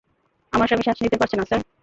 আমার 0.53 0.67
স্বামী 0.67 0.83
শ্বাস 0.83 0.97
নিতে 1.03 1.17
পারছে 1.17 1.35
না, 1.37 1.45
স্যার। 1.45 1.61